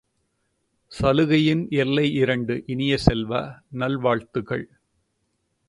[0.91, 3.31] சலுகையின் எல்லை இரண்டு இனிய செல்வ,
[3.73, 4.65] நல்வாழ்த்துக்கள்!